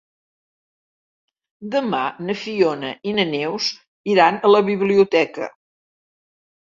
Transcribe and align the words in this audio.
Demà 1.75 1.99
na 2.29 2.37
Fiona 2.45 2.91
i 3.11 3.15
na 3.21 3.27
Neus 3.35 3.69
iran 4.15 4.41
a 4.49 4.53
la 4.57 4.63
biblioteca. 4.71 5.51